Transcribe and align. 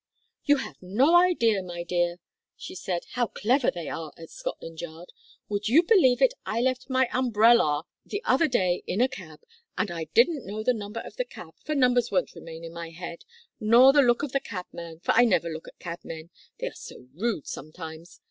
"You 0.45 0.57
have 0.57 0.81
no 0.81 1.15
idea, 1.15 1.61
my 1.61 1.83
dear," 1.83 2.17
she 2.57 2.73
said, 2.73 3.05
"how 3.11 3.27
clever 3.27 3.69
they 3.69 3.87
are 3.87 4.11
at 4.17 4.31
Scotland 4.31 4.81
Yard. 4.81 5.11
Would 5.47 5.67
you 5.67 5.83
believe 5.83 6.23
it, 6.23 6.33
I 6.43 6.59
left 6.59 6.89
my 6.89 7.07
umbrellar 7.13 7.83
the 8.03 8.23
other 8.25 8.47
day 8.47 8.81
in 8.87 8.99
a 8.99 9.07
cab, 9.07 9.41
and 9.77 9.91
I 9.91 10.05
didn't 10.05 10.47
know 10.47 10.63
the 10.63 10.73
number 10.73 11.01
of 11.01 11.17
the 11.17 11.25
cab, 11.25 11.53
for 11.63 11.75
numbers 11.75 12.09
won't 12.09 12.33
remain 12.33 12.63
in 12.65 12.73
my 12.73 12.89
head, 12.89 13.25
nor 13.59 13.93
the 13.93 14.01
look 14.01 14.23
of 14.23 14.31
the 14.31 14.39
cabman, 14.39 15.01
for 15.01 15.11
I 15.11 15.23
never 15.23 15.49
look 15.49 15.67
at 15.67 15.77
cabmen, 15.77 16.31
they 16.57 16.65
are 16.65 16.73
so 16.73 17.07
rude 17.13 17.45
sometimes. 17.45 18.19